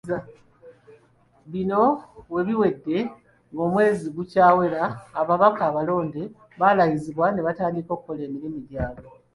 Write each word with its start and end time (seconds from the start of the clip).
Bino 1.51 1.83
we 2.33 2.41
bijjidde 2.47 2.97
ng'omwezi 3.53 4.03
tegukyawera 4.05 4.83
ababaka 5.21 5.61
abalonde 5.69 6.21
balayizibwe 6.59 7.23
era 7.31 7.47
batandika 7.47 7.91
okukola 7.93 8.21
emirimu 8.27 8.59
gyabwe. 8.69 9.07